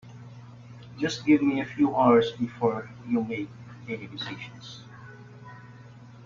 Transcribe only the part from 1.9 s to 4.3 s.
hours before you make any